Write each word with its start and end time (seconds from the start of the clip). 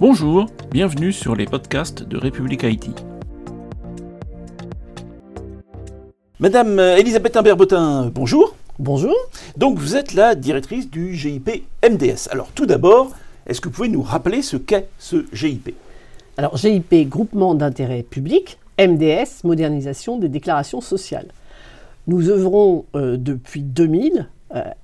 Bonjour, 0.00 0.46
bienvenue 0.70 1.12
sur 1.12 1.34
les 1.34 1.44
podcasts 1.44 2.04
de 2.04 2.16
République 2.16 2.62
Haïti. 2.62 2.92
Madame 6.38 6.78
euh, 6.78 6.98
Elisabeth 6.98 7.36
Imbert-Botin, 7.36 8.12
bonjour. 8.14 8.54
Bonjour. 8.78 9.16
Donc 9.56 9.80
vous 9.80 9.96
êtes 9.96 10.14
la 10.14 10.36
directrice 10.36 10.88
du 10.88 11.16
GIP 11.16 11.64
MDS. 11.82 12.28
Alors 12.30 12.52
tout 12.54 12.64
d'abord, 12.64 13.10
est-ce 13.48 13.60
que 13.60 13.68
vous 13.68 13.74
pouvez 13.74 13.88
nous 13.88 14.02
rappeler 14.02 14.42
ce 14.42 14.56
qu'est 14.56 14.88
ce 15.00 15.26
GIP 15.32 15.74
Alors 16.36 16.56
GIP, 16.56 16.94
groupement 17.08 17.56
d'intérêt 17.56 18.04
public, 18.04 18.60
MDS, 18.78 19.42
modernisation 19.42 20.16
des 20.16 20.28
déclarations 20.28 20.80
sociales. 20.80 21.32
Nous 22.06 22.28
œuvrons 22.28 22.84
euh, 22.94 23.16
depuis 23.16 23.62
2000 23.62 24.18
euh, 24.20 24.22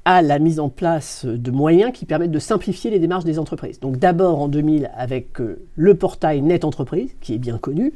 à 0.05 0.23
la 0.23 0.39
mise 0.39 0.61
en 0.61 0.69
place 0.69 1.25
de 1.25 1.51
moyens 1.51 1.93
qui 1.93 2.05
permettent 2.05 2.31
de 2.31 2.39
simplifier 2.39 2.91
les 2.91 2.99
démarches 2.99 3.25
des 3.25 3.39
entreprises. 3.39 3.81
Donc 3.81 3.97
d'abord 3.99 4.41
en 4.41 4.49
2000 4.49 4.91
avec 4.97 5.41
euh, 5.41 5.65
le 5.77 5.95
portail 5.95 6.43
Net 6.43 6.65
Entreprise, 6.65 7.15
qui 7.21 7.35
est 7.35 7.39
bien 7.39 7.57
connu, 7.57 7.95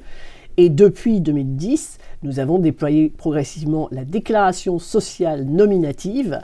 et 0.57 0.71
depuis 0.71 1.21
2010, 1.21 1.99
nous 2.25 2.41
avons 2.41 2.59
déployé 2.59 3.11
progressivement 3.17 3.89
la 3.93 4.05
déclaration 4.05 4.81
sociale 4.81 5.45
nominative 5.45 6.41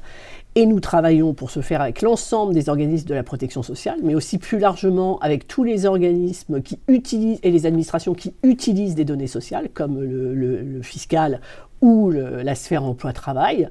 et 0.54 0.66
nous 0.66 0.78
travaillons 0.78 1.34
pour 1.34 1.50
ce 1.50 1.60
faire 1.60 1.80
avec 1.80 2.00
l'ensemble 2.00 2.54
des 2.54 2.68
organismes 2.68 3.08
de 3.08 3.14
la 3.14 3.24
protection 3.24 3.64
sociale, 3.64 3.98
mais 4.04 4.14
aussi 4.14 4.38
plus 4.38 4.60
largement 4.60 5.18
avec 5.18 5.48
tous 5.48 5.64
les 5.64 5.84
organismes 5.84 6.62
qui 6.62 6.78
utilisent 6.86 7.40
et 7.42 7.50
les 7.50 7.66
administrations 7.66 8.14
qui 8.14 8.34
utilisent 8.44 8.94
des 8.94 9.04
données 9.04 9.26
sociales, 9.26 9.68
comme 9.74 10.00
le, 10.00 10.80
fiscal 10.82 11.40
ou 11.84 12.10
la 12.10 12.54
sphère 12.54 12.82
emploi-travail, 12.82 13.68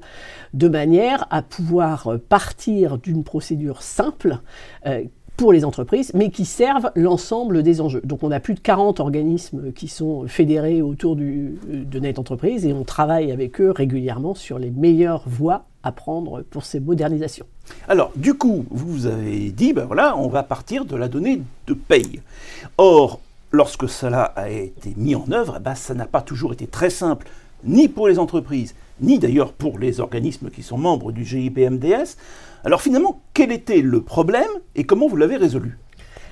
de 0.52 0.68
manière 0.68 1.26
à 1.30 1.42
pouvoir 1.42 2.12
partir 2.28 2.96
d'une 2.96 3.24
procédure 3.24 3.82
simple 3.82 4.38
euh, 4.86 5.02
pour 5.36 5.52
les 5.52 5.64
entreprises, 5.64 6.12
mais 6.14 6.30
qui 6.30 6.44
servent 6.44 6.92
l'ensemble 6.94 7.64
des 7.64 7.80
enjeux. 7.80 8.02
Donc 8.04 8.22
on 8.22 8.30
a 8.30 8.38
plus 8.38 8.54
de 8.54 8.60
40 8.60 9.00
organismes 9.00 9.72
qui 9.72 9.88
sont 9.88 10.28
fédérés 10.28 10.80
autour 10.80 11.16
de 11.16 11.98
Net 11.98 12.20
Entreprise 12.20 12.64
et 12.64 12.72
on 12.72 12.84
travaille 12.84 13.32
avec 13.32 13.60
eux 13.60 13.72
régulièrement 13.72 14.36
sur 14.36 14.60
les 14.60 14.70
meilleures 14.70 15.24
voies 15.26 15.64
à 15.82 15.90
prendre 15.90 16.42
pour 16.42 16.64
ces 16.64 16.78
modernisations. 16.78 17.46
Alors 17.88 18.12
du 18.14 18.34
coup, 18.34 18.64
vous 18.70 19.06
avez 19.06 19.50
dit, 19.50 19.72
ben 19.72 19.86
voilà, 19.86 20.16
on 20.16 20.28
va 20.28 20.44
partir 20.44 20.84
de 20.84 20.94
la 20.94 21.08
donnée 21.08 21.42
de 21.66 21.74
paye. 21.74 22.20
Or, 22.78 23.18
lorsque 23.50 23.88
cela 23.88 24.22
a 24.36 24.50
été 24.50 24.94
mis 24.96 25.16
en 25.16 25.30
œuvre, 25.32 25.58
ben, 25.58 25.74
ça 25.74 25.94
n'a 25.94 26.06
pas 26.06 26.20
toujours 26.20 26.52
été 26.52 26.68
très 26.68 26.90
simple, 26.90 27.28
ni 27.64 27.88
pour 27.88 28.08
les 28.08 28.18
entreprises, 28.18 28.74
ni 29.00 29.18
d'ailleurs 29.18 29.52
pour 29.52 29.78
les 29.78 30.00
organismes 30.00 30.50
qui 30.50 30.62
sont 30.62 30.78
membres 30.78 31.12
du 31.12 31.24
GIPMDS. 31.24 32.16
Alors 32.64 32.80
finalement, 32.80 33.20
quel 33.34 33.52
était 33.52 33.80
le 33.80 34.02
problème 34.02 34.48
et 34.74 34.84
comment 34.84 35.08
vous 35.08 35.16
l'avez 35.16 35.36
résolu? 35.36 35.78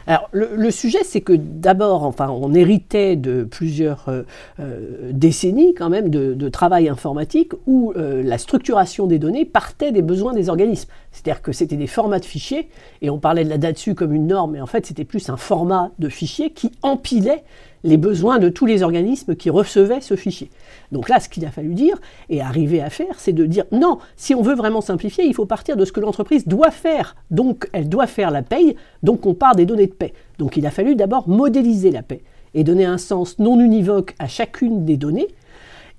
Alors, 0.07 0.29
le, 0.33 0.71
sujet, 0.71 1.05
c'est 1.05 1.21
que 1.21 1.33
d'abord, 1.33 2.03
enfin, 2.03 2.29
on 2.29 2.53
héritait 2.55 3.15
de 3.15 3.45
plusieurs 3.45 4.09
euh, 4.09 4.23
euh, 4.59 5.11
décennies 5.13 5.75
quand 5.75 5.91
même 5.91 6.09
de, 6.09 6.49
travail 6.49 6.89
informatique 6.89 7.53
où 7.67 7.93
euh, 7.97 8.23
la 8.23 8.37
structuration 8.37 9.07
des 9.07 9.19
données 9.19 9.45
partait 9.45 9.93
des 9.93 10.03
besoins 10.03 10.33
des 10.33 10.49
organismes. 10.49 10.89
C'est-à-dire 11.13 11.41
que 11.41 11.53
c'était 11.53 11.77
des 11.77 11.87
formats 11.87 12.19
de 12.19 12.25
fichiers, 12.25 12.69
et 13.01 13.11
on 13.11 13.19
parlait 13.19 13.45
de 13.45 13.49
la 13.49 13.59
DATSU 13.59 13.95
comme 13.95 14.13
une 14.13 14.27
norme, 14.27 14.53
mais 14.53 14.61
en 14.61 14.67
fait, 14.67 14.87
c'était 14.87 15.05
plus 15.05 15.29
un 15.31 15.37
format 15.37 15.93
de 15.99 16.09
fichier 16.09 16.51
qui 16.51 16.73
empilait 16.83 17.45
les 17.85 17.97
besoins 17.97 18.39
de 18.39 18.49
tous 18.49 18.67
les 18.67 18.83
organismes 18.83 19.35
qui 19.35 19.51
recevaient 19.51 20.01
ce 20.01 20.17
fichier. 20.17 20.51
Donc 20.93 21.09
là, 21.09 21.21
ce 21.21 21.29
qu'il 21.29 21.45
a 21.45 21.51
fallu 21.51 21.75
dire 21.75 22.01
et 22.29 22.41
arriver 22.41 22.81
à 22.81 22.91
faire, 22.91 23.19
c'est 23.19 23.33
de 23.33 23.47
dire 23.47 23.65
non, 23.73 23.99
si 24.17 24.35
on 24.35 24.43
veut 24.43 24.55
vraiment 24.55 24.81
simplifier, 24.81 25.25
il 25.25 25.35
faut 25.35 25.47
partir 25.47 25.77
de 25.77 25.85
ce 25.85 25.93
que 25.93 26.01
l'entreprise 26.01 26.47
doit 26.47 26.71
faire. 26.71 27.17
Donc 27.31 27.69
elle 27.73 27.89
doit 27.89 28.07
faire 28.07 28.31
la 28.31 28.43
paye, 28.43 28.77
donc 29.03 29.27
on 29.27 29.35
part 29.35 29.57
des 29.57 29.67
données 29.67 29.87
de 29.87 29.93
paie. 29.93 30.13
Donc 30.39 30.57
il 30.57 30.67
a 30.67 30.71
fallu 30.71 30.95
d'abord 30.95 31.29
modéliser 31.29 31.91
la 31.91 32.03
paie 32.03 32.23
et 32.55 32.65
donner 32.65 32.85
un 32.85 32.99
sens 32.99 33.39
non 33.39 33.59
univoque 33.59 34.15
à 34.19 34.29
chacune 34.29 34.85
des 34.85 34.97
données 34.97 35.29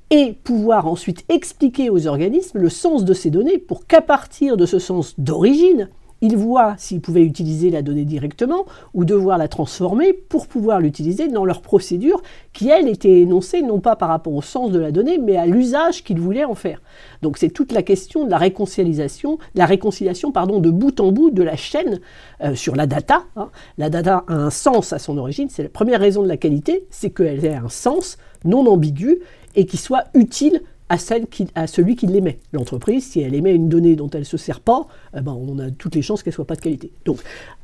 et 0.10 0.34
pouvoir 0.44 0.88
ensuite 0.88 1.26
expliquer 1.30 1.90
aux 1.90 2.08
organismes 2.08 2.60
le 2.60 2.70
sens 2.70 3.04
de 3.04 3.14
ces 3.14 3.32
données 3.32 3.58
pour 3.58 3.88
qu'à 3.88 4.02
partir 4.02 4.58
de 4.58 4.66
ce 4.66 4.78
sens 4.78 5.16
d'origine, 5.18 5.90
ils 6.24 6.38
voient 6.38 6.76
s'ils 6.78 7.02
pouvaient 7.02 7.26
utiliser 7.26 7.70
la 7.70 7.82
donnée 7.82 8.06
directement 8.06 8.66
ou 8.94 9.04
devoir 9.04 9.38
la 9.38 9.50
transformer 9.50 10.14
pour 10.14 10.48
pouvoir 10.48 10.80
l'utiliser 10.80 11.28
dans 11.28 11.44
leur 11.44 11.62
procédure 11.62 12.22
qui, 12.54 12.70
elle, 12.70 12.88
était 12.88 13.20
énoncée 13.20 13.62
non 13.62 13.82
pas 13.82 13.98
par 13.98 14.08
rapport 14.08 14.34
au 14.34 14.42
sens 14.42 14.72
de 14.72 14.80
la 14.80 14.94
donnée, 14.94 15.18
mais 15.18 15.36
à 15.36 15.46
l'usage 15.46 16.02
qu'ils 16.06 16.22
voulaient 16.22 16.46
en 16.46 16.56
faire. 16.56 16.82
Donc 17.22 17.38
c'est 17.38 17.50
toute 17.50 17.74
la 17.74 17.84
question 17.84 18.24
de 18.24 18.32
la 18.32 18.38
réconciliation, 18.38 19.38
de 19.54 20.70
bout 20.70 21.00
en 21.02 21.12
bout 21.12 21.30
de 21.30 21.44
la 21.44 21.58
chaîne 21.58 22.00
euh, 22.42 22.56
sur 22.56 22.78
la 22.78 22.88
data. 22.88 23.24
Hein. 23.36 23.50
La 23.78 23.90
data 23.90 24.24
a 24.30 24.34
un 24.34 24.50
sens 24.50 24.94
à 24.94 25.00
son 25.00 25.18
origine, 25.18 25.50
c'est 25.50 25.64
la 25.64 25.70
première 25.70 26.00
raison 26.00 26.24
de 26.24 26.30
la 26.30 26.38
qualité, 26.38 26.86
c'est 26.90 27.10
qu'elle 27.10 27.44
ait 27.44 27.56
un 27.56 27.68
sens 27.68 28.18
non 28.46 28.66
ambigu 28.66 29.20
et 29.56 29.66
qui 29.66 29.76
soit 29.76 30.06
utile 30.14 30.62
à, 30.94 30.98
celle 31.00 31.26
qui, 31.26 31.48
à 31.56 31.66
celui 31.66 31.96
qui 31.96 32.06
l'émet. 32.06 32.38
L'entreprise, 32.52 33.04
si 33.04 33.20
elle 33.20 33.34
émet 33.34 33.56
une 33.56 33.68
donnée 33.68 33.96
dont 33.96 34.12
elle 34.12 34.20
ne 34.20 34.26
se 34.26 34.38
sert 34.38 34.60
pas, 34.60 34.86
eh 35.18 35.22
ben, 35.22 35.32
on 35.32 35.58
a 35.58 35.72
toutes 35.72 35.96
les 35.96 36.04
chances 36.04 36.22
qu'elle 36.22 36.34
ne 36.34 36.36
soit 36.36 36.46
pas 36.46 36.56
de 36.56 36.62
qualité. 36.62 36.92
Donc, 37.06 37.18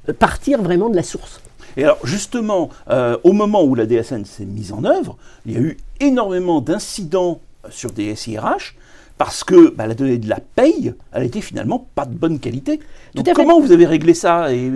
euh, 0.09 0.13
partir 0.13 0.63
vraiment 0.63 0.89
de 0.89 0.95
la 0.95 1.03
source. 1.03 1.39
Et 1.77 1.83
alors, 1.83 1.99
justement, 2.03 2.69
euh, 2.89 3.17
au 3.23 3.33
moment 3.33 3.63
où 3.63 3.75
la 3.75 3.85
DSN 3.85 4.25
s'est 4.25 4.45
mise 4.45 4.73
en 4.73 4.83
œuvre, 4.83 5.15
il 5.45 5.51
y 5.53 5.57
a 5.57 5.59
eu 5.59 5.77
énormément 5.99 6.59
d'incidents 6.59 7.39
sur 7.69 7.91
des 7.91 8.15
SIRH 8.15 8.75
parce 9.19 9.43
que 9.43 9.75
bah, 9.75 9.85
la 9.85 9.93
donnée 9.93 10.17
de 10.17 10.27
la 10.27 10.39
paye, 10.39 10.95
elle 11.11 11.23
était 11.23 11.41
finalement 11.41 11.85
pas 11.93 12.07
de 12.07 12.15
bonne 12.15 12.39
qualité. 12.39 12.79
Donc, 13.13 13.29
comment 13.35 13.59
vous 13.59 13.71
avez 13.71 13.85
réglé 13.85 14.15
ça 14.15 14.51
et 14.51 14.71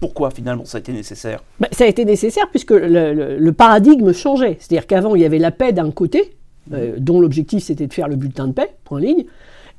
pourquoi 0.00 0.30
finalement 0.30 0.64
ça 0.64 0.78
a 0.78 0.80
été 0.80 0.92
nécessaire? 0.92 1.42
Bah, 1.60 1.68
Ça 1.72 1.84
a 1.84 1.88
été 1.88 2.06
nécessaire 2.06 2.48
puisque 2.48 2.70
le 2.70 3.50
paradigme 3.50 4.14
changeait. 4.14 4.56
C'est-à-dire 4.60 4.86
qu'avant, 4.86 5.14
il 5.14 5.20
y 5.20 5.26
avait 5.26 5.38
la 5.38 5.50
paie 5.50 5.74
d'un 5.74 5.90
côté, 5.90 6.37
euh, 6.72 6.96
dont 6.98 7.20
l'objectif 7.20 7.64
c'était 7.64 7.86
de 7.86 7.92
faire 7.92 8.08
le 8.08 8.16
bulletin 8.16 8.48
de 8.48 8.52
paix, 8.52 8.74
en 8.90 8.96
ligne, 8.96 9.24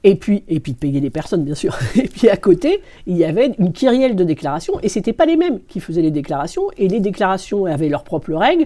et 0.04 0.16
puis, 0.16 0.44
et 0.48 0.60
puis 0.60 0.72
de 0.72 0.78
payer 0.78 1.02
les 1.02 1.10
personnes, 1.10 1.44
bien 1.44 1.56
sûr. 1.56 1.78
Et 1.96 2.08
puis 2.08 2.30
à 2.30 2.38
côté, 2.38 2.82
il 3.06 3.18
y 3.18 3.26
avait 3.26 3.54
une 3.60 3.74
kyrielle 3.74 4.16
de 4.16 4.24
déclarations, 4.24 4.80
et 4.82 4.88
ce 4.88 4.98
n'étaient 5.00 5.14
pas 5.14 5.26
les 5.26 5.36
mêmes 5.36 5.60
qui 5.68 5.82
faisaient 5.82 6.02
les 6.02 6.12
déclarations, 6.12 6.64
et 6.78 6.88
les 6.88 7.02
déclarations 7.02 7.66
avaient 7.66 7.90
leurs 7.90 8.06
propres 8.06 8.34
règles. 8.34 8.66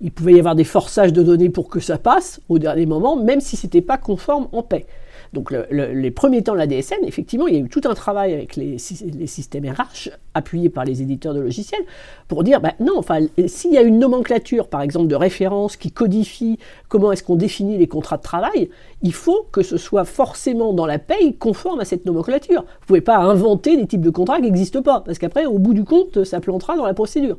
Il 0.00 0.10
pouvait 0.10 0.32
y 0.32 0.38
avoir 0.38 0.54
des 0.54 0.64
forçages 0.64 1.12
de 1.12 1.22
données 1.22 1.50
pour 1.50 1.68
que 1.68 1.80
ça 1.80 1.98
passe 1.98 2.40
au 2.48 2.58
dernier 2.58 2.86
moment, 2.86 3.16
même 3.16 3.40
si 3.40 3.56
ce 3.56 3.66
n'était 3.66 3.82
pas 3.82 3.98
conforme 3.98 4.48
en 4.52 4.62
paix. 4.62 4.86
Donc 5.32 5.52
les 5.70 6.10
premiers 6.10 6.42
temps 6.42 6.54
de 6.54 6.58
la 6.58 6.66
DSN, 6.66 7.04
effectivement, 7.04 7.46
il 7.46 7.54
y 7.54 7.56
a 7.56 7.60
eu 7.60 7.68
tout 7.68 7.82
un 7.84 7.94
travail 7.94 8.34
avec 8.34 8.56
les, 8.56 8.78
systèmes 8.78 9.64
RH 9.64 10.10
appuyés 10.34 10.70
par 10.70 10.84
les 10.84 11.02
éditeurs 11.02 11.34
de 11.34 11.40
logiciels 11.40 11.82
pour 12.26 12.42
dire, 12.42 12.60
bah, 12.60 12.72
non, 12.80 13.00
s'il 13.46 13.72
y 13.72 13.78
a 13.78 13.82
une 13.82 13.98
nomenclature, 13.98 14.68
par 14.68 14.82
exemple, 14.82 15.06
de 15.06 15.14
référence 15.14 15.76
qui 15.76 15.92
codifie 15.92 16.58
comment 16.88 17.12
est-ce 17.12 17.22
qu'on 17.22 17.36
définit 17.36 17.78
les 17.78 17.86
contrats 17.86 18.16
de 18.16 18.22
travail, 18.22 18.70
il 19.02 19.12
faut 19.12 19.46
que 19.52 19.62
ce 19.62 19.76
soit 19.76 20.04
forcément 20.04 20.72
dans 20.72 20.86
la 20.86 20.98
paye 20.98 21.36
conforme 21.36 21.80
à 21.80 21.84
cette 21.84 22.06
nomenclature. 22.06 22.62
Vous 22.62 22.82
ne 22.82 22.86
pouvez 22.86 23.00
pas 23.00 23.18
inventer 23.18 23.76
des 23.76 23.86
types 23.86 24.00
de 24.00 24.10
contrats 24.10 24.36
qui 24.36 24.42
n'existent 24.42 24.82
pas, 24.82 25.00
parce 25.00 25.18
qu'après, 25.18 25.46
au 25.46 25.58
bout 25.58 25.74
du 25.74 25.84
compte, 25.84 26.24
ça 26.24 26.40
plantera 26.40 26.76
dans 26.76 26.86
la 26.86 26.94
procédure. 26.94 27.38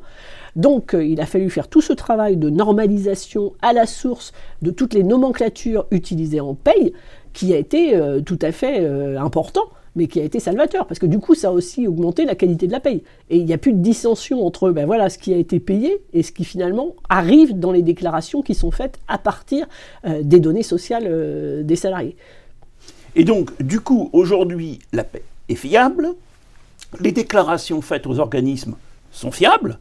Donc, 0.55 0.93
euh, 0.93 1.05
il 1.05 1.21
a 1.21 1.25
fallu 1.25 1.49
faire 1.49 1.67
tout 1.67 1.81
ce 1.81 1.93
travail 1.93 2.37
de 2.37 2.49
normalisation 2.49 3.53
à 3.61 3.73
la 3.73 3.85
source 3.85 4.33
de 4.61 4.71
toutes 4.71 4.93
les 4.93 5.03
nomenclatures 5.03 5.85
utilisées 5.91 6.41
en 6.41 6.55
paye, 6.55 6.93
qui 7.33 7.53
a 7.53 7.57
été 7.57 7.95
euh, 7.95 8.21
tout 8.21 8.39
à 8.41 8.51
fait 8.51 8.81
euh, 8.81 9.19
important, 9.19 9.63
mais 9.95 10.07
qui 10.07 10.19
a 10.19 10.23
été 10.23 10.39
salvateur, 10.39 10.85
parce 10.87 10.99
que 10.99 11.05
du 11.05 11.19
coup, 11.19 11.35
ça 11.35 11.49
a 11.49 11.51
aussi 11.51 11.87
augmenté 11.87 12.25
la 12.25 12.35
qualité 12.35 12.67
de 12.67 12.71
la 12.71 12.79
paye. 12.79 13.03
Et 13.29 13.37
il 13.37 13.45
n'y 13.45 13.53
a 13.53 13.57
plus 13.57 13.73
de 13.73 13.79
dissension 13.79 14.45
entre 14.45 14.71
ben 14.71 14.85
voilà, 14.85 15.09
ce 15.09 15.17
qui 15.17 15.33
a 15.33 15.37
été 15.37 15.59
payé 15.59 16.01
et 16.13 16.23
ce 16.23 16.31
qui 16.31 16.45
finalement 16.45 16.95
arrive 17.09 17.59
dans 17.59 17.71
les 17.71 17.81
déclarations 17.81 18.41
qui 18.41 18.55
sont 18.55 18.71
faites 18.71 18.99
à 19.07 19.17
partir 19.17 19.67
euh, 20.05 20.21
des 20.23 20.39
données 20.39 20.63
sociales 20.63 21.65
des 21.65 21.75
salariés. 21.75 22.15
Et 23.15 23.25
donc, 23.25 23.61
du 23.61 23.81
coup, 23.81 24.09
aujourd'hui, 24.13 24.79
la 24.93 25.03
paie 25.03 25.23
est 25.49 25.55
fiable, 25.55 26.09
les 26.99 27.11
déclarations 27.11 27.81
faites 27.81 28.07
aux 28.07 28.19
organismes 28.19 28.75
sont 29.11 29.31
fiables, 29.31 29.77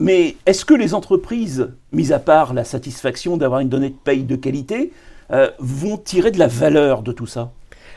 mais 0.00 0.36
est-ce 0.46 0.64
que 0.64 0.74
les 0.74 0.94
entreprises, 0.94 1.70
mis 1.92 2.12
à 2.12 2.18
part 2.18 2.54
la 2.54 2.64
satisfaction 2.64 3.36
d'avoir 3.36 3.60
une 3.60 3.68
donnée 3.68 3.90
de 3.90 3.94
paye 3.94 4.22
de 4.22 4.36
qualité, 4.36 4.92
euh, 5.32 5.50
vont 5.58 5.96
tirer 5.96 6.30
de 6.30 6.38
la 6.38 6.46
valeur 6.46 7.02
de 7.02 7.12
tout 7.12 7.26
ça 7.26 7.52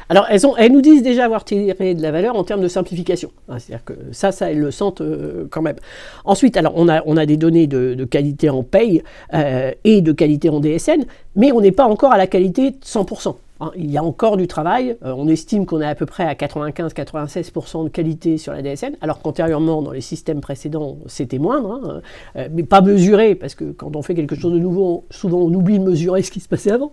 alors, 0.09 0.25
elles, 0.29 0.45
ont, 0.45 0.57
elles, 0.57 0.73
nous 0.73 0.81
disent 0.81 1.03
déjà 1.03 1.23
avoir 1.23 1.45
tiré 1.45 1.93
de 1.93 2.01
la 2.01 2.11
valeur 2.11 2.35
en 2.35 2.43
termes 2.43 2.59
de 2.59 2.67
simplification. 2.67 3.31
Hein, 3.47 3.59
c'est-à-dire 3.59 3.85
que 3.85 3.93
ça, 4.11 4.33
ça, 4.33 4.51
elles 4.51 4.59
le 4.59 4.69
sentent 4.69 4.99
euh, 4.99 5.47
quand 5.49 5.61
même. 5.61 5.77
Ensuite, 6.25 6.57
alors, 6.57 6.73
on 6.75 6.89
a, 6.89 7.01
on 7.05 7.15
a 7.15 7.25
des 7.25 7.37
données 7.37 7.65
de, 7.65 8.03
qualité 8.03 8.49
en 8.49 8.61
paye 8.61 9.03
euh, 9.33 9.71
et 9.85 10.01
de 10.01 10.11
qualité 10.11 10.49
en 10.49 10.59
DSN, 10.59 11.05
mais 11.37 11.53
on 11.53 11.61
n'est 11.61 11.71
pas 11.71 11.85
encore 11.85 12.11
à 12.11 12.17
la 12.17 12.27
qualité 12.27 12.71
100%. 12.83 13.35
Hein, 13.61 13.71
il 13.75 13.91
y 13.91 13.97
a 13.97 14.03
encore 14.03 14.37
du 14.37 14.47
travail. 14.47 14.97
Euh, 15.05 15.13
on 15.15 15.27
estime 15.27 15.67
qu'on 15.67 15.81
est 15.81 15.85
à 15.85 15.93
peu 15.93 16.07
près 16.07 16.25
à 16.25 16.33
95-96% 16.33 17.83
de 17.83 17.89
qualité 17.89 18.37
sur 18.39 18.53
la 18.53 18.63
DSN, 18.63 18.95
alors 19.01 19.19
qu'antérieurement, 19.21 19.83
dans 19.83 19.91
les 19.91 20.01
systèmes 20.01 20.41
précédents, 20.41 20.97
c'était 21.05 21.37
moindre, 21.37 21.79
hein, 21.83 22.01
euh, 22.37 22.47
mais 22.51 22.63
pas 22.63 22.81
mesuré, 22.81 23.35
parce 23.35 23.53
que 23.53 23.65
quand 23.65 23.95
on 23.95 24.01
fait 24.01 24.15
quelque 24.15 24.35
chose 24.35 24.51
de 24.51 24.57
nouveau, 24.57 25.05
souvent 25.11 25.37
on 25.37 25.53
oublie 25.53 25.77
de 25.77 25.83
mesurer 25.83 26.21
ce 26.23 26.31
qui 26.31 26.39
se 26.39 26.49
passait 26.49 26.71
avant. 26.71 26.91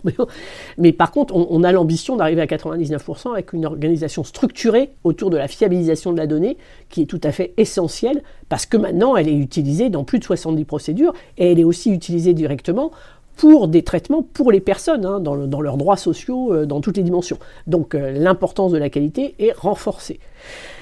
Mais, 0.76 0.92
par 0.98 1.10
contre, 1.10 1.34
on, 1.34 1.64
a 1.64 1.72
l'ambition 1.72 2.16
d'arriver 2.16 2.42
à 2.42 2.46
99% 2.46 3.32
avec 3.32 3.54
une 3.54 3.64
organisation 3.64 4.22
structurée 4.22 4.90
autour 5.04 5.30
de 5.30 5.38
la 5.38 5.48
fiabilisation 5.48 6.12
de 6.12 6.18
la 6.18 6.26
donnée, 6.26 6.58
qui 6.90 7.02
est 7.02 7.06
tout 7.06 7.20
à 7.24 7.32
fait 7.32 7.54
essentielle, 7.56 8.22
parce 8.50 8.66
que 8.66 8.76
maintenant, 8.76 9.16
elle 9.16 9.28
est 9.28 9.36
utilisée 9.36 9.88
dans 9.88 10.04
plus 10.04 10.18
de 10.18 10.24
70 10.24 10.64
procédures, 10.66 11.14
et 11.38 11.50
elle 11.50 11.58
est 11.58 11.64
aussi 11.64 11.90
utilisée 11.90 12.34
directement 12.34 12.90
pour 13.38 13.68
des 13.68 13.82
traitements 13.82 14.22
pour 14.22 14.50
les 14.52 14.60
personnes, 14.60 15.06
hein, 15.06 15.20
dans, 15.20 15.34
leurs 15.36 15.76
droits 15.76 15.96
sociaux, 15.96 16.52
euh, 16.52 16.66
dans 16.66 16.80
toutes 16.80 16.96
les 16.96 17.04
dimensions. 17.04 17.38
Donc 17.66 17.94
euh, 17.94 18.10
l'importance 18.10 18.72
de 18.72 18.78
la 18.78 18.90
qualité 18.90 19.36
est 19.38 19.52
renforcée. 19.52 20.18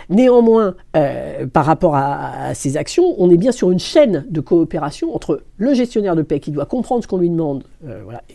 Néanmoins, 0.09 0.75
euh, 0.97 1.47
par 1.47 1.67
rapport 1.67 1.95
à, 1.97 2.55
ces 2.55 2.77
actions, 2.77 3.15
on 3.19 3.29
est 3.31 3.37
bien 3.37 3.53
sur 3.53 3.71
une 3.71 3.79
chaîne 3.79 4.25
de 4.31 4.41
coopération 4.41 5.15
entre 5.15 5.43
le 5.59 5.75
gestionnaire 5.75 6.17
de 6.17 6.23
paix 6.23 6.41
qui 6.41 6.51
doit 6.51 6.65
comprendre 6.65 7.03
ce 7.03 7.09
qu'on 7.09 7.19
lui 7.19 7.29
demande 7.29 7.65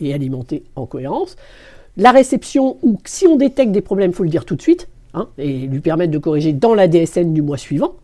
et 0.00 0.14
alimenter 0.14 0.64
en 0.76 0.86
cohérence, 0.86 1.36
la 1.96 2.12
réception 2.12 2.76
où 2.82 2.98
si 3.04 3.26
on 3.26 3.36
détecte 3.36 3.72
des 3.72 3.80
problèmes, 3.80 4.10
il 4.10 4.14
faut 4.14 4.22
le 4.22 4.28
dire 4.28 4.44
tout 4.44 4.54
de 4.54 4.62
suite, 4.62 4.86
hein, 5.14 5.28
et 5.38 5.66
lui 5.66 5.80
permettre 5.80 6.12
de 6.12 6.18
corriger 6.18 6.52
dans 6.52 6.74
la 6.74 6.88
DSN 6.88 7.32
du 7.32 7.42
mois 7.42 7.58
suivant. 7.58 7.94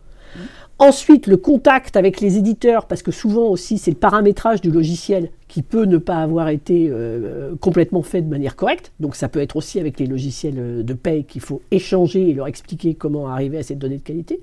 Ensuite, 0.79 1.27
le 1.27 1.37
contact 1.37 1.95
avec 1.95 2.21
les 2.21 2.37
éditeurs, 2.37 2.85
parce 2.85 3.03
que 3.03 3.11
souvent 3.11 3.47
aussi 3.49 3.77
c'est 3.77 3.91
le 3.91 3.97
paramétrage 3.97 4.61
du 4.61 4.71
logiciel 4.71 5.29
qui 5.49 5.63
peut 5.63 5.85
ne 5.85 5.97
pas 5.97 6.17
avoir 6.17 6.49
été 6.49 6.89
euh, 6.91 7.55
complètement 7.59 8.03
fait 8.03 8.21
de 8.21 8.29
manière 8.29 8.55
correcte. 8.55 8.91
Donc 8.99 9.15
ça 9.15 9.27
peut 9.27 9.41
être 9.41 9.55
aussi 9.55 9.79
avec 9.79 9.99
les 9.99 10.05
logiciels 10.05 10.59
euh, 10.59 10.83
de 10.83 10.93
paye 10.93 11.25
qu'il 11.25 11.41
faut 11.41 11.61
échanger 11.71 12.29
et 12.29 12.33
leur 12.35 12.47
expliquer 12.47 12.93
comment 12.93 13.27
arriver 13.27 13.57
à 13.57 13.63
cette 13.63 13.79
donnée 13.79 13.97
de 13.97 14.03
qualité. 14.03 14.41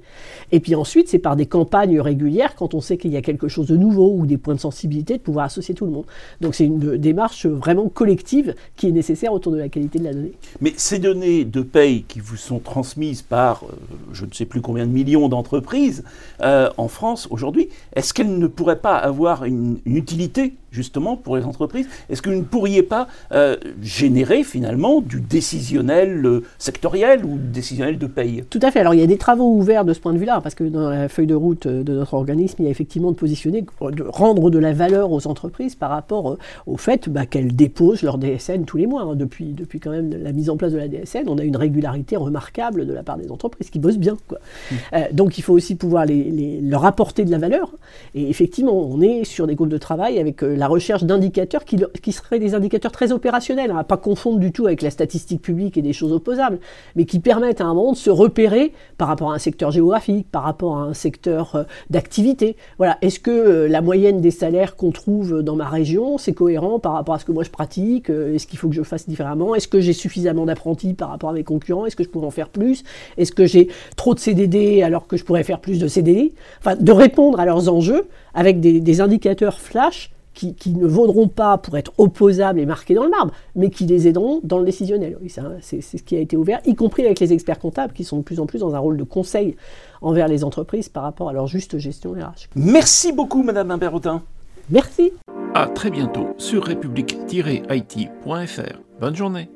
Et 0.50 0.58
puis 0.58 0.74
ensuite, 0.74 1.08
c'est 1.08 1.20
par 1.20 1.36
des 1.36 1.46
campagnes 1.46 2.00
régulières, 2.00 2.56
quand 2.56 2.74
on 2.74 2.80
sait 2.80 2.98
qu'il 2.98 3.12
y 3.12 3.16
a 3.16 3.22
quelque 3.22 3.46
chose 3.46 3.68
de 3.68 3.76
nouveau 3.76 4.12
ou 4.16 4.26
des 4.26 4.36
points 4.36 4.56
de 4.56 4.60
sensibilité, 4.60 5.14
de 5.14 5.22
pouvoir 5.22 5.46
associer 5.46 5.76
tout 5.76 5.86
le 5.86 5.92
monde. 5.92 6.06
Donc 6.40 6.56
c'est 6.56 6.64
une 6.64 6.96
démarche 6.96 7.46
vraiment 7.46 7.88
collective 7.88 8.56
qui 8.74 8.88
est 8.88 8.92
nécessaire 8.92 9.32
autour 9.32 9.52
de 9.52 9.58
la 9.58 9.68
qualité 9.68 10.00
de 10.00 10.04
la 10.04 10.12
donnée. 10.12 10.32
Mais 10.60 10.74
ces 10.76 10.98
données 10.98 11.44
de 11.44 11.62
paye 11.62 12.02
qui 12.02 12.18
vous 12.18 12.36
sont 12.36 12.58
transmises 12.58 13.22
par 13.22 13.62
euh, 13.62 13.76
je 14.12 14.26
ne 14.26 14.32
sais 14.32 14.44
plus 14.44 14.60
combien 14.60 14.86
de 14.86 14.92
millions 14.92 15.28
d'entreprises 15.28 16.02
en 16.40 16.88
France 16.88 17.28
aujourd'hui, 17.30 17.68
est-ce 17.94 18.12
qu'elles 18.12 18.38
ne 18.38 18.46
pourraient 18.46 18.80
pas 18.80 18.96
avoir 18.96 19.44
une 19.44 19.78
utilité 19.84 20.54
justement 20.76 21.16
pour 21.16 21.36
les 21.38 21.44
entreprises 21.44 21.88
Est-ce 22.10 22.20
que 22.20 22.28
vous 22.28 22.36
ne 22.36 22.42
pourriez 22.42 22.82
pas 22.82 23.08
euh, 23.32 23.56
générer 23.82 24.44
finalement 24.44 25.00
du 25.00 25.20
décisionnel 25.22 26.24
euh, 26.26 26.42
sectoriel 26.58 27.24
ou 27.24 27.38
décisionnel 27.38 27.98
de 27.98 28.06
paye? 28.06 28.44
Tout 28.50 28.60
à 28.62 28.70
fait. 28.70 28.80
Alors 28.80 28.92
il 28.92 29.00
y 29.00 29.02
a 29.02 29.06
des 29.06 29.16
travaux 29.16 29.56
ouverts 29.56 29.86
de 29.86 29.94
ce 29.94 30.00
point 30.00 30.12
de 30.12 30.18
vue-là, 30.18 30.40
parce 30.42 30.54
que 30.54 30.64
dans 30.64 30.90
la 30.90 31.08
feuille 31.08 31.26
de 31.26 31.34
route 31.34 31.66
de 31.66 31.92
notre 31.94 32.12
organisme, 32.12 32.56
il 32.58 32.64
y 32.66 32.68
a 32.68 32.70
effectivement 32.70 33.10
de 33.10 33.16
positionner, 33.16 33.64
de 33.80 34.02
rendre 34.02 34.50
de 34.50 34.58
la 34.58 34.74
valeur 34.74 35.12
aux 35.12 35.26
entreprises 35.26 35.74
par 35.74 35.88
rapport 35.90 36.32
euh, 36.32 36.38
au 36.66 36.76
fait 36.76 37.08
bah, 37.08 37.24
qu'elles 37.24 37.56
déposent 37.56 38.02
leur 38.02 38.18
DSN 38.18 38.64
tous 38.66 38.76
les 38.76 38.86
mois. 38.86 39.02
Hein. 39.02 39.16
Depuis, 39.16 39.54
depuis 39.54 39.80
quand 39.80 39.90
même 39.90 40.10
la 40.10 40.32
mise 40.32 40.50
en 40.50 40.58
place 40.58 40.72
de 40.72 40.78
la 40.78 40.88
DSN, 40.88 41.24
on 41.28 41.38
a 41.38 41.42
une 41.42 41.56
régularité 41.56 42.16
remarquable 42.16 42.86
de 42.86 42.92
la 42.92 43.02
part 43.02 43.16
des 43.16 43.30
entreprises 43.30 43.70
qui 43.70 43.78
bossent 43.78 43.98
bien. 43.98 44.16
Quoi. 44.28 44.38
Mmh. 44.70 44.76
donc 45.12 45.38
il 45.38 45.42
faut 45.42 45.54
aussi 45.54 45.74
pouvoir 45.74 46.04
les, 46.04 46.60
leur 46.60 46.84
apporter 46.84 47.24
de 47.24 47.30
la 47.30 47.38
valeur. 47.38 47.72
Et 48.14 48.28
effectivement, 48.28 48.78
on 48.78 49.00
est 49.00 49.24
sur 49.24 49.46
des 49.46 49.54
groupes 49.54 49.70
de 49.70 49.78
travail 49.78 50.18
avec 50.18 50.42
la 50.42 50.65
la 50.66 50.70
recherche 50.70 51.04
d'indicateurs 51.04 51.64
qui, 51.64 52.12
seraient 52.12 52.40
des 52.40 52.56
indicateurs 52.56 52.90
très 52.90 53.12
opérationnels, 53.12 53.70
à 53.70 53.74
ne 53.74 53.82
pas 53.84 53.96
confondre 53.96 54.40
du 54.40 54.50
tout 54.50 54.66
avec 54.66 54.82
la 54.82 54.90
statistique 54.90 55.40
publique 55.40 55.76
et 55.76 55.82
des 55.82 55.92
choses 55.92 56.10
opposables, 56.12 56.58
mais 56.96 57.04
qui 57.04 57.20
permettent 57.20 57.60
à 57.60 57.66
un 57.66 57.74
moment 57.74 57.92
de 57.92 57.96
se 57.96 58.10
repérer 58.10 58.72
par 58.98 59.06
rapport 59.06 59.30
à 59.30 59.36
un 59.36 59.38
secteur 59.38 59.70
géographique, 59.70 60.26
par 60.28 60.42
rapport 60.42 60.76
à 60.76 60.80
un 60.80 60.92
secteur 60.92 61.54
euh, 61.54 61.62
d'activité. 61.88 62.56
Voilà, 62.78 62.98
est-ce 63.00 63.20
que 63.20 63.30
euh, 63.30 63.68
la 63.68 63.80
moyenne 63.80 64.20
des 64.20 64.32
salaires 64.32 64.74
qu'on 64.74 64.90
trouve 64.90 65.40
dans 65.40 65.54
ma 65.54 65.68
région, 65.68 66.18
c'est 66.18 66.32
cohérent 66.32 66.80
par 66.80 66.94
rapport 66.94 67.14
à 67.14 67.20
ce 67.20 67.24
que 67.24 67.30
moi 67.30 67.44
je 67.44 67.50
pratique 67.50 68.10
euh, 68.10 68.34
Est-ce 68.34 68.48
qu'il 68.48 68.58
faut 68.58 68.68
que 68.68 68.74
je 68.74 68.82
fasse 68.82 69.08
différemment? 69.08 69.54
Est-ce 69.54 69.68
que 69.68 69.78
j'ai 69.78 69.92
suffisamment 69.92 70.46
d'apprentis 70.46 70.94
par 70.94 71.10
rapport 71.10 71.30
à 71.30 71.32
mes 71.32 71.44
concurrents? 71.44 71.86
Est-ce 71.86 71.94
que 71.94 72.02
je 72.02 72.08
pourrais 72.08 72.26
en 72.26 72.32
faire 72.32 72.48
plus? 72.48 72.82
Est-ce 73.18 73.30
que 73.30 73.46
j'ai 73.46 73.68
trop 73.94 74.14
de 74.14 74.18
CDD 74.18 74.82
alors 74.82 75.06
que 75.06 75.16
je 75.16 75.22
pourrais 75.22 75.44
faire 75.44 75.60
plus 75.60 75.78
de 75.78 75.86
CDD 75.86 76.34
Enfin, 76.58 76.74
de 76.74 76.90
répondre 76.90 77.38
à 77.38 77.44
leurs 77.44 77.72
enjeux 77.72 78.08
avec 78.34 78.58
des 78.58 79.00
indicateurs 79.00 79.60
flash 79.60 80.10
qui, 80.36 80.70
ne 80.70 80.86
vaudront 80.86 81.28
pas 81.28 81.58
pour 81.58 81.76
être 81.78 81.92
opposables 81.98 82.60
et 82.60 82.66
marqués 82.66 82.94
dans 82.94 83.04
le 83.04 83.10
marbre, 83.10 83.32
mais 83.54 83.70
qui 83.70 83.86
les 83.86 84.06
aideront 84.06 84.40
dans 84.44 84.58
le 84.58 84.64
décisionnel. 84.64 85.16
Oui, 85.22 85.32
c'est 85.60 85.80
ce 85.80 86.02
qui 86.02 86.16
a 86.16 86.20
été 86.20 86.36
ouvert, 86.36 86.60
y 86.66 86.74
compris 86.74 87.04
avec 87.04 87.20
les 87.20 87.32
experts 87.32 87.58
comptables 87.58 87.94
qui 87.94 88.04
sont 88.04 88.18
de 88.18 88.22
plus 88.22 88.38
en 88.38 88.46
plus 88.46 88.58
dans 88.58 88.74
un 88.74 88.78
rôle 88.78 88.96
de 88.96 89.04
conseil 89.04 89.56
envers 90.02 90.28
les 90.28 90.44
entreprises 90.44 90.88
par 90.88 91.02
rapport 91.02 91.30
à 91.30 91.32
leur 91.32 91.46
juste 91.46 91.78
gestion 91.78 92.12
RH. 92.12 92.48
Merci 92.54 93.12
beaucoup, 93.12 93.42
Madame 93.42 93.70
Imberotin. 93.70 94.22
Merci. 94.70 95.12
À 95.54 95.66
très 95.66 95.90
bientôt 95.90 96.28
sur 96.36 96.64
république-it.fr. 96.64 98.80
Bonne 99.00 99.16
journée. 99.16 99.55